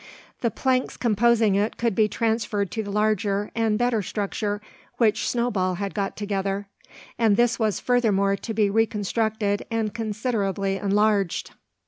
The 0.39 0.49
planks 0.49 0.97
composing 0.97 1.53
it 1.53 1.77
could 1.77 1.93
be 1.93 2.07
transferred 2.07 2.71
to 2.71 2.81
the 2.81 2.89
larger 2.89 3.51
and 3.53 3.77
better 3.77 4.01
structure 4.01 4.59
which 4.97 5.29
Snowball 5.29 5.75
had 5.75 5.93
got 5.93 6.17
together; 6.17 6.65
and 7.19 7.37
this 7.37 7.59
was 7.59 7.79
furthermore 7.79 8.35
to 8.35 8.53
be 8.55 8.67
reconstructed 8.67 9.63
and 9.69 9.93
considerably 9.93 10.77
enlarged. 10.77 11.51